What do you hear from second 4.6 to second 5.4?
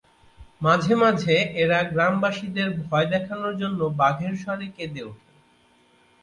কেঁদে উঠে।